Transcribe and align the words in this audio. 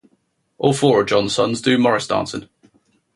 All 0.57 0.73
four 0.73 1.01
of 1.01 1.07
John's 1.09 1.35
sons 1.35 1.61
do 1.61 1.77
morris 1.77 2.07
dancing. 2.07 2.49